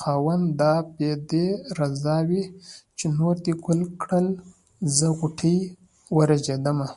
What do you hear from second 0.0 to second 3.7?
خاونده دا به دې رضا وي چې نور دې